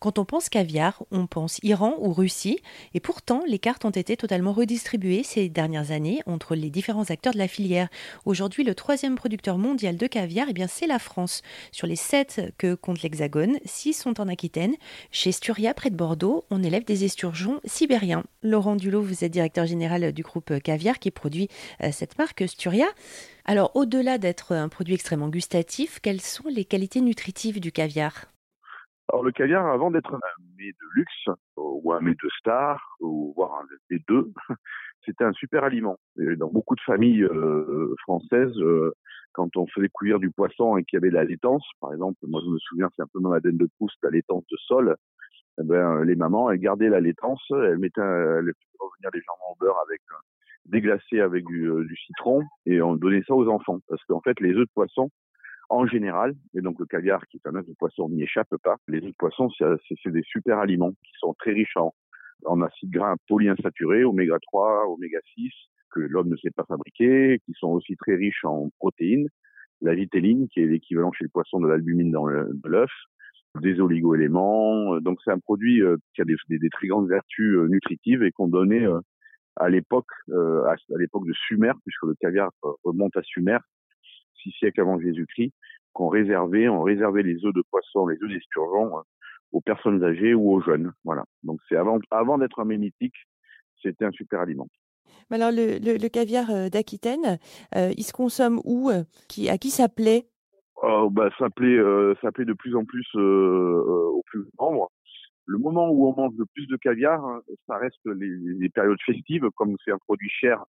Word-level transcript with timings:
Quand 0.00 0.18
on 0.18 0.24
pense 0.24 0.48
caviar, 0.48 1.02
on 1.10 1.26
pense 1.26 1.60
Iran 1.62 1.94
ou 2.00 2.14
Russie, 2.14 2.58
et 2.94 3.00
pourtant 3.00 3.42
les 3.46 3.58
cartes 3.58 3.84
ont 3.84 3.90
été 3.90 4.16
totalement 4.16 4.54
redistribuées 4.54 5.22
ces 5.22 5.50
dernières 5.50 5.90
années 5.90 6.22
entre 6.24 6.54
les 6.54 6.70
différents 6.70 7.10
acteurs 7.10 7.34
de 7.34 7.38
la 7.38 7.48
filière. 7.48 7.90
Aujourd'hui, 8.24 8.64
le 8.64 8.74
troisième 8.74 9.14
producteur 9.14 9.58
mondial 9.58 9.98
de 9.98 10.06
caviar, 10.06 10.46
eh 10.48 10.54
bien, 10.54 10.68
c'est 10.68 10.86
la 10.86 10.98
France. 10.98 11.42
Sur 11.70 11.86
les 11.86 11.96
sept 11.96 12.54
que 12.56 12.74
compte 12.74 13.02
l'Hexagone, 13.02 13.58
six 13.66 13.92
sont 13.92 14.22
en 14.22 14.28
Aquitaine. 14.28 14.74
Chez 15.10 15.32
Sturia, 15.32 15.74
près 15.74 15.90
de 15.90 15.96
Bordeaux, 15.96 16.46
on 16.48 16.62
élève 16.62 16.86
des 16.86 17.04
esturgeons 17.04 17.60
sibériens. 17.66 18.24
Laurent 18.42 18.76
Dulot, 18.76 19.02
vous 19.02 19.22
êtes 19.22 19.32
directeur 19.32 19.66
général 19.66 20.12
du 20.12 20.22
groupe 20.22 20.60
Caviar 20.60 20.98
qui 20.98 21.10
produit 21.10 21.48
euh, 21.82 21.90
cette 21.92 22.16
marque 22.16 22.48
Sturia. 22.48 22.86
Alors, 23.44 23.70
au-delà 23.74 24.16
d'être 24.16 24.52
un 24.52 24.70
produit 24.70 24.94
extrêmement 24.94 25.28
gustatif, 25.28 25.98
quelles 26.00 26.22
sont 26.22 26.48
les 26.48 26.64
qualités 26.64 27.02
nutritives 27.02 27.60
du 27.60 27.70
caviar? 27.70 28.30
Alors 29.12 29.24
le 29.24 29.32
caviar, 29.32 29.66
avant 29.66 29.90
d'être 29.90 30.14
un 30.14 30.20
mets 30.58 30.70
de 30.70 30.86
luxe 30.94 31.28
ou 31.56 31.92
un 31.92 32.00
mets 32.00 32.12
de 32.12 32.28
star 32.38 32.96
ou 33.00 33.32
voire 33.36 33.60
un 33.60 33.66
mets 33.90 34.02
deux, 34.08 34.32
c'était 35.04 35.24
un 35.24 35.32
super 35.32 35.64
aliment. 35.64 35.98
Dans 36.16 36.50
beaucoup 36.50 36.76
de 36.76 36.80
familles 36.82 37.24
euh, 37.24 37.94
françaises, 38.02 38.56
euh, 38.58 38.92
quand 39.32 39.56
on 39.56 39.66
faisait 39.66 39.90
cuire 39.94 40.18
du 40.18 40.30
poisson 40.30 40.76
et 40.76 40.84
qu'il 40.84 40.96
y 40.96 40.98
avait 40.98 41.10
de 41.10 41.14
la 41.14 41.24
laitance, 41.24 41.64
par 41.80 41.92
exemple, 41.92 42.18
moi 42.26 42.40
je 42.44 42.50
me 42.50 42.58
souviens, 42.58 42.88
c'est 42.94 43.02
un 43.02 43.08
peu 43.12 43.20
dans 43.20 43.30
l'ADN 43.30 43.56
de 43.56 43.68
Proust, 43.76 43.96
la 44.02 44.10
laitance 44.10 44.44
de 44.50 44.56
sol. 44.58 44.96
Eh 45.60 45.64
ben, 45.64 46.04
les 46.04 46.14
mamans, 46.14 46.50
elles 46.50 46.60
gardaient 46.60 46.88
la 46.88 47.00
laitance, 47.00 47.42
elles 47.50 47.78
mettaient, 47.78 48.00
elles 48.00 48.52
faisaient 48.54 48.78
revenir 48.78 49.10
les 49.12 49.20
jambons 49.20 49.52
au 49.52 49.56
beurre 49.58 49.78
avec 49.86 50.00
euh, 50.12 50.16
déglacé 50.66 51.20
avec 51.20 51.44
du, 51.46 51.96
citron 52.06 52.44
et 52.66 52.80
on 52.80 52.94
donnait 52.94 53.22
ça 53.26 53.34
aux 53.34 53.48
enfants 53.48 53.78
parce 53.88 54.02
qu'en 54.04 54.20
fait 54.20 54.38
les 54.40 54.50
œufs 54.50 54.66
de 54.66 54.72
poisson 54.74 55.10
en 55.70 55.86
général, 55.86 56.34
et 56.54 56.60
donc 56.60 56.78
le 56.80 56.86
caviar 56.86 57.24
qui 57.28 57.38
est 57.38 57.48
un 57.48 57.54
œuf 57.54 57.66
de 57.66 57.74
poisson 57.74 58.08
n'y 58.08 58.24
échappe 58.24 58.54
pas. 58.62 58.76
Les 58.88 58.98
œufs 58.98 59.04
de 59.04 59.16
poisson, 59.16 59.48
c'est 59.50 60.10
des 60.10 60.22
super 60.24 60.58
aliments 60.58 60.90
qui 60.90 61.12
sont 61.18 61.32
très 61.34 61.52
riches 61.52 61.76
en, 61.76 62.60
acides 62.62 62.90
gras 62.90 63.14
polyinsaturés, 63.28 64.04
oméga 64.04 64.36
3, 64.42 64.88
oméga 64.88 65.20
6, 65.34 65.50
que 65.92 66.00
l'homme 66.00 66.28
ne 66.28 66.36
sait 66.36 66.50
pas 66.50 66.64
fabriquer, 66.64 67.38
qui 67.46 67.52
sont 67.52 67.68
aussi 67.68 67.96
très 67.96 68.16
riches 68.16 68.44
en 68.44 68.70
protéines, 68.78 69.28
la 69.80 69.94
vitéline, 69.94 70.48
qui 70.48 70.60
est 70.60 70.66
l'équivalent 70.66 71.12
chez 71.12 71.24
le 71.24 71.30
poisson 71.30 71.60
de 71.60 71.68
l'albumine 71.68 72.10
dans 72.10 72.26
l'œuf, 72.26 72.90
des 73.60 73.80
oligoéléments. 73.80 74.98
Donc 75.00 75.20
c'est 75.24 75.30
un 75.30 75.38
produit 75.38 75.82
euh, 75.82 75.96
qui 76.14 76.22
a 76.22 76.24
des, 76.24 76.36
des, 76.48 76.70
très 76.70 76.88
grandes 76.88 77.08
vertus 77.08 77.56
euh, 77.56 77.68
nutritives 77.68 78.22
et 78.22 78.32
qu'on 78.32 78.48
donnait 78.48 78.86
euh, 78.86 79.00
à 79.56 79.68
l'époque, 79.68 80.10
à 80.30 80.76
l'époque 80.96 81.26
de 81.26 81.34
Sumer, 81.34 81.72
puisque 81.84 82.04
le 82.04 82.14
caviar 82.18 82.50
remonte 82.82 83.14
à 83.16 83.22
Sumer, 83.22 83.58
six 84.42 84.50
siècles 84.52 84.80
avant 84.80 85.00
Jésus-Christ, 85.00 85.52
qu'on 85.92 86.08
réservait, 86.08 86.68
on 86.68 86.82
réservait 86.82 87.22
les 87.22 87.44
œufs 87.44 87.54
de 87.54 87.62
poisson, 87.70 88.06
les 88.06 88.16
œufs 88.22 88.28
d'esturgeon 88.28 88.98
euh, 88.98 89.02
aux 89.52 89.60
personnes 89.60 90.02
âgées 90.04 90.34
ou 90.34 90.52
aux 90.52 90.60
jeunes. 90.60 90.92
Voilà. 91.04 91.24
Donc 91.42 91.60
c'est 91.68 91.76
avant, 91.76 91.98
avant 92.10 92.38
d'être 92.38 92.60
un 92.60 92.64
mémitique, 92.64 93.16
c'était 93.82 94.04
un 94.04 94.12
super 94.12 94.40
aliment. 94.40 94.68
Alors 95.30 95.50
le, 95.52 95.78
le, 95.78 96.08
caviar 96.08 96.50
euh, 96.50 96.68
d'Aquitaine, 96.68 97.38
euh, 97.76 97.92
il 97.96 98.02
se 98.02 98.12
consomme 98.12 98.60
où 98.64 98.90
qui, 99.28 99.48
À 99.48 99.58
qui 99.58 99.70
ça 99.70 99.88
plaît? 99.88 100.26
Oh, 100.82 101.08
bah, 101.10 101.28
ça, 101.38 101.50
plaît, 101.50 101.78
ça 102.22 102.32
plaît 102.32 102.46
de 102.46 102.54
plus 102.54 102.74
en 102.74 102.84
plus 102.84 103.06
aux 103.14 104.22
plus 104.26 104.44
membres. 104.58 104.90
Le 105.44 105.58
moment 105.58 105.90
où 105.90 106.08
on 106.08 106.14
mange 106.16 106.32
le 106.38 106.46
plus 106.46 106.66
de 106.68 106.76
caviar, 106.76 107.22
hein, 107.24 107.42
ça 107.66 107.76
reste 107.76 108.00
les, 108.06 108.28
les 108.58 108.68
périodes 108.70 109.00
festives. 109.04 109.48
Comme 109.56 109.76
c'est 109.84 109.90
un 109.90 109.98
produit 109.98 110.30
cher, 110.30 110.64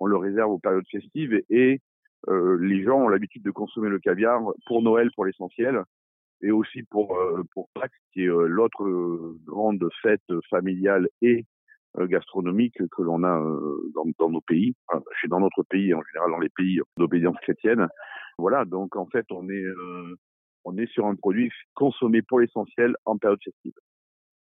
on 0.00 0.06
le 0.06 0.16
réserve 0.16 0.50
aux 0.50 0.58
périodes 0.58 0.86
festives 0.90 1.42
et 1.50 1.74
euh, 1.74 1.78
les 2.26 2.82
gens 2.82 3.00
ont 3.00 3.08
l'habitude 3.08 3.42
de 3.42 3.50
consommer 3.50 3.88
le 3.88 3.98
caviar 3.98 4.40
pour 4.66 4.82
Noël 4.82 5.10
pour 5.14 5.24
l'essentiel 5.24 5.82
et 6.42 6.50
aussi 6.50 6.82
pour 6.84 7.16
euh, 7.16 7.42
pour 7.52 7.68
Pâques 7.74 7.92
qui 8.12 8.24
est 8.24 8.28
euh, 8.28 8.46
l'autre 8.46 8.84
grande 9.44 9.86
fête 10.02 10.22
familiale 10.50 11.08
et 11.22 11.44
gastronomique 11.98 12.76
que 12.92 13.02
l'on 13.02 13.24
a 13.24 13.40
dans, 13.94 14.04
dans, 14.18 14.30
nos 14.30 14.42
pays, 14.42 14.76
enfin, 14.86 15.02
chez 15.20 15.26
dans 15.26 15.40
notre 15.40 15.64
pays 15.64 15.94
en 15.94 16.02
général 16.12 16.30
dans 16.30 16.38
les 16.38 16.50
pays 16.50 16.80
d'obédience 16.96 17.36
chrétienne. 17.42 17.88
Voilà, 18.36 18.64
donc 18.66 18.94
en 18.94 19.06
fait 19.06 19.26
on 19.30 19.48
est 19.48 19.64
on 20.64 20.76
est 20.76 20.86
sur 20.92 21.06
un 21.06 21.16
produit 21.16 21.50
consommé 21.74 22.22
pour 22.22 22.40
l'essentiel 22.40 22.94
en 23.04 23.16
période 23.16 23.40
festive. 23.42 23.72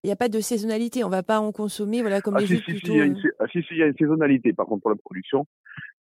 Il 0.04 0.08
n'y 0.08 0.14
a 0.14 0.16
pas 0.16 0.30
de 0.30 0.40
saisonnalité, 0.40 1.04
on 1.04 1.10
ne 1.10 1.12
va 1.12 1.22
pas 1.22 1.40
en 1.40 1.52
consommer 1.52 2.02
voilà, 2.02 2.22
comme 2.22 2.36
ah, 2.36 2.40
les 2.40 2.48
si, 2.48 2.58
si, 2.58 2.72
il 2.72 2.96
y 2.96 3.02
a 3.02 3.06
une, 3.06 3.22
ah, 3.38 3.46
si, 3.52 3.64
il 3.70 3.78
y 3.78 3.84
a 3.84 3.86
une 3.86 3.96
saisonnalité 3.96 4.52
par 4.52 4.66
contre 4.66 4.82
pour 4.82 4.90
la 4.90 4.98
production. 4.98 5.46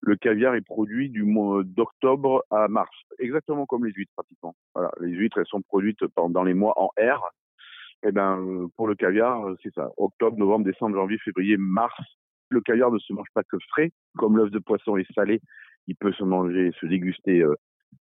Le 0.01 0.17
caviar 0.17 0.55
est 0.55 0.63
produit 0.63 1.11
du 1.11 1.25
mois 1.25 1.63
d'octobre 1.65 2.43
à 2.51 2.67
mars, 2.69 2.91
exactement 3.19 3.67
comme 3.67 3.85
les 3.85 3.93
huîtres 3.93 4.13
pratiquement. 4.17 4.55
Voilà, 4.75 4.91
les 5.01 5.11
huîtres 5.11 5.37
elles 5.39 5.47
sont 5.47 5.61
produites 5.61 6.01
dans 6.17 6.45
les 6.45 6.55
mois 6.55 6.73
en 6.81 6.87
R. 6.99 7.23
Et 8.03 8.09
eh 8.09 8.13
ben 8.13 8.71
pour 8.79 8.89
le 8.89 8.95
caviar, 8.95 9.45
c'est 9.63 9.75
ça, 9.75 9.91
octobre, 9.99 10.39
novembre, 10.39 10.65
décembre, 10.65 10.97
janvier, 10.97 11.19
février, 11.19 11.59
mars. 11.59 12.01
Le 12.49 12.63
caviar 12.63 12.91
ne 12.91 12.99
se 12.99 13.13
mange 13.13 13.29
pas 13.35 13.43
que 13.43 13.59
frais, 13.69 13.93
comme 14.17 14.39
l'œuf 14.39 14.51
de 14.51 14.59
poisson 14.59 14.97
est 14.97 15.13
salé, 15.13 15.43
il 15.89 15.97
peut 15.97 16.13
se 16.13 16.25
manger, 16.25 16.73
se 16.81 16.87
déguster 16.87 17.41
euh, 17.41 17.55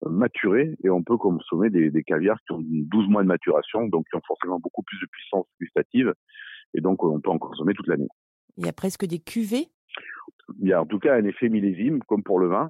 maturé 0.06 0.78
et 0.84 0.90
on 0.90 1.04
peut 1.04 1.18
consommer 1.18 1.70
des, 1.70 1.92
des 1.92 2.04
caviars 2.04 2.40
qui 2.48 2.54
ont 2.54 2.62
12 2.62 3.10
mois 3.10 3.24
de 3.24 3.28
maturation, 3.28 3.88
donc 3.88 4.06
qui 4.10 4.16
ont 4.16 4.22
forcément 4.26 4.60
beaucoup 4.60 4.84
plus 4.84 5.00
de 5.00 5.08
puissance 5.12 5.46
gustative 5.60 6.14
et 6.74 6.82
donc 6.82 7.04
on 7.04 7.20
peut 7.20 7.30
en 7.30 7.40
consommer 7.40 7.74
toute 7.74 7.88
l'année. 7.88 8.08
Il 8.58 8.66
y 8.66 8.70
a 8.70 8.74
presque 8.74 9.06
des 9.06 9.20
cuvées? 9.20 9.68
Il 10.60 10.68
y 10.68 10.74
a 10.74 10.82
en 10.82 10.86
tout 10.86 11.00
cas 11.00 11.16
un 11.16 11.24
effet 11.26 11.50
millésime, 11.50 12.00
comme 12.04 12.24
pour 12.24 12.40
le 12.40 12.48
vin, 12.48 12.70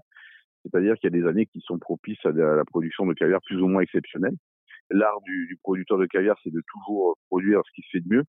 c'est-à-dire 0.63 0.95
qu'il 0.95 1.13
y 1.13 1.17
a 1.17 1.21
des 1.21 1.27
années 1.27 1.45
qui 1.45 1.61
sont 1.61 1.79
propices 1.79 2.23
à 2.25 2.31
la 2.31 2.65
production 2.65 3.05
de 3.05 3.13
caviar 3.13 3.41
plus 3.45 3.61
ou 3.61 3.67
moins 3.67 3.81
exceptionnelle. 3.81 4.35
L'art 4.91 5.21
du, 5.21 5.47
du, 5.47 5.57
producteur 5.57 5.97
de 5.97 6.05
caviar, 6.05 6.37
c'est 6.43 6.51
de 6.51 6.61
toujours 6.73 7.17
produire 7.27 7.61
ce 7.65 7.71
qui 7.73 7.81
se 7.83 7.89
fait 7.91 8.01
de 8.01 8.15
mieux. 8.15 8.23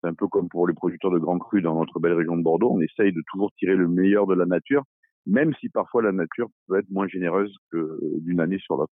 C'est 0.00 0.08
un 0.08 0.14
peu 0.14 0.28
comme 0.28 0.48
pour 0.48 0.68
les 0.68 0.74
producteurs 0.74 1.10
de 1.10 1.18
grands 1.18 1.38
crus 1.38 1.62
dans 1.62 1.78
notre 1.78 1.98
belle 1.98 2.12
région 2.12 2.36
de 2.36 2.42
Bordeaux. 2.42 2.70
On 2.72 2.80
essaye 2.80 3.12
de 3.12 3.22
toujours 3.30 3.50
tirer 3.58 3.74
le 3.74 3.88
meilleur 3.88 4.26
de 4.26 4.34
la 4.34 4.46
nature 4.46 4.84
même 5.26 5.52
si 5.60 5.68
parfois 5.68 6.02
la 6.02 6.12
nature 6.12 6.48
peut 6.66 6.78
être 6.78 6.90
moins 6.90 7.08
généreuse 7.08 7.54
que 7.70 7.98
d'une 8.20 8.40
année 8.40 8.58
sur 8.58 8.76
l'autre. 8.76 8.92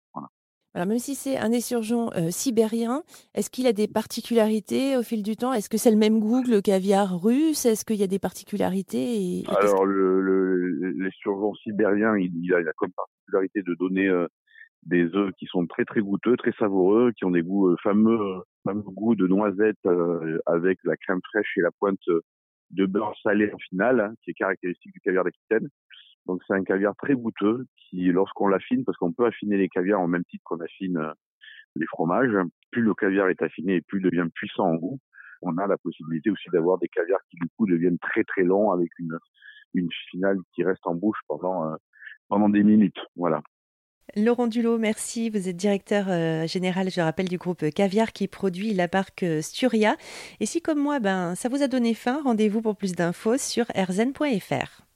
Alors 0.74 0.88
même 0.88 1.00
si 1.00 1.16
c'est 1.16 1.38
un 1.38 1.52
essurgeon 1.52 2.12
euh, 2.16 2.30
sibérien, 2.30 3.04
est-ce 3.34 3.50
qu'il 3.50 3.68
a 3.68 3.74
des 3.74 3.90
particularités 3.90 4.96
au 4.96 5.04
fil 5.04 5.22
du 5.22 5.36
temps? 5.36 5.52
Est-ce 5.52 5.70
que 5.70 5.78
c'est 5.78 5.92
le 5.92 5.98
même 5.98 6.20
goût 6.20 6.44
que 6.44 6.50
le 6.50 6.62
caviar 6.62 7.22
russe? 7.22 7.66
Est-ce 7.66 7.84
qu'il 7.84 7.98
y 7.98 8.04
a 8.04 8.08
des 8.08 8.20
particularités 8.20 9.44
Alors 9.48 9.86
l'esturgeon 9.86 11.54
sibérien, 11.56 12.16
il, 12.18 12.54
a, 12.54 12.64
comme 12.78 12.92
particularité 12.92 13.64
de 13.64 13.76
donner 13.76 14.08
euh, 14.08 14.28
des 14.84 15.14
œufs 15.14 15.34
qui 15.38 15.46
sont 15.48 15.68
très 15.68 15.84
très 15.84 16.00
goûteux, 16.00 16.38
très 16.38 16.54
savoureux, 16.54 17.12
qui 17.18 17.26
ont 17.26 17.32
des 17.32 17.44
goûts 17.44 17.72
euh, 17.72 17.76
fameux, 17.84 18.18
fameux 18.64 18.82
goûts 18.82 19.16
de 19.16 19.28
noisette 19.28 19.86
avec 20.46 20.80
la 20.86 20.96
crème 20.96 21.20
fraîche 21.32 21.52
et 21.58 21.62
la 21.62 21.72
pointe 21.72 22.00
de 22.70 22.86
beurre 22.86 23.16
salé 23.22 23.52
en 23.54 23.58
finale, 23.58 24.00
hein, 24.00 24.14
qui 24.24 24.32
est 24.32 24.36
caractéristique 24.36 24.94
du 24.94 25.02
caviar 25.02 25.26
d'Aquitaine. 25.26 25.68
Donc 26.26 26.42
c'est 26.48 26.54
un 26.54 26.64
caviar 26.64 26.96
très 26.96 27.14
goûteux 27.14 27.66
qui, 27.76 28.06
lorsqu'on 28.12 28.48
l'affine, 28.48 28.84
parce 28.86 28.98
qu'on 28.98 29.12
peut 29.12 29.26
affiner 29.26 29.58
les 29.58 29.70
caviars 29.70 30.00
en 30.00 30.08
même 30.08 30.24
titre 30.26 30.44
qu'on 30.46 30.60
affine 30.60 30.98
euh, 30.98 31.14
les 31.76 31.86
fromages, 31.88 32.36
plus 32.72 32.82
le 32.82 32.94
caviar 32.94 33.30
est 33.30 33.42
affiné 33.42 33.76
et 33.76 33.82
plus 33.82 34.00
il 34.00 34.04
devient 34.04 34.28
puissant 34.34 34.66
en 34.66 34.76
goût. 34.76 35.00
On 35.42 35.58
a 35.58 35.68
la 35.68 35.78
possibilité 35.78 36.30
aussi 36.30 36.50
d'avoir 36.54 36.78
des 36.78 36.88
caviars 36.88 37.20
qui 37.30 37.38
du 37.38 37.48
coup 37.58 37.66
deviennent 37.66 37.98
très 38.00 38.24
très 38.24 38.44
longs 38.44 38.72
avec 38.72 38.90
une 39.00 39.90
finale 40.12 40.38
qui 40.54 40.64
reste 40.64 40.86
en 40.86 40.94
bouche 40.94 41.20
pendant 41.28 41.72
euh, 41.72 41.76
pendant 42.28 42.50
des 42.50 42.64
minutes. 42.64 43.00
Voilà. 43.16 43.42
Laurent 44.16 44.48
Dulot, 44.48 44.78
merci. 44.78 45.30
Vous 45.30 45.48
êtes 45.48 45.56
directeur 45.56 46.06
euh, 46.10 46.46
général, 46.46 46.90
je 46.90 47.02
rappelle, 47.02 47.30
du 47.30 47.38
groupe 47.38 47.70
Caviar 47.70 48.12
qui 48.12 48.28
produit 48.28 48.74
la 48.74 48.88
marque 48.92 49.26
Sturia. 49.42 49.96
Et 50.40 50.46
si, 50.46 50.62
comme 50.62 50.80
moi, 50.80 51.00
ben, 51.00 51.36
ça 51.36 51.50
vous 51.50 51.64
a 51.64 51.68
donné 51.68 51.94
faim, 51.94 52.22
rendez-vous 52.24 52.62
pour 52.62 52.76
plus 52.76 52.94
d'infos 52.94 53.38
sur 53.38 53.66
rzn.fr. 53.76 54.91